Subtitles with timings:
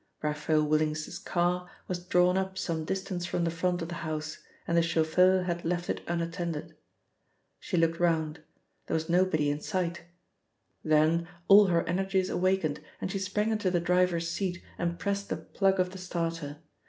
[0.23, 4.75] Raphael Willings's car was drawn up some distance from the front of the house, and
[4.75, 6.73] the chauffeur had left it unattended.
[7.59, 8.41] She looked round;
[8.87, 10.01] there was nobody in sight;
[10.83, 15.37] then all her energies awakened, and she sprang into the driver's seat and pressed the
[15.37, 16.57] plug of the starter.